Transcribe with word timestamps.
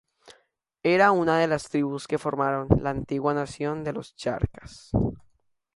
Era 0.81 1.11
una 1.11 1.37
de 1.37 1.45
las 1.45 1.69
tribus 1.69 2.07
que 2.07 2.17
formaron 2.17 2.67
la 2.81 2.89
Antigua 2.89 3.35
nación 3.35 3.83
de 3.83 3.93
los 3.93 4.15
Charcas. 4.15 4.89